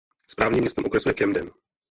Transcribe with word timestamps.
Správním 0.27 0.59
městem 0.61 0.85
okresu 0.85 1.09
je 1.09 1.13
Camden. 1.13 1.51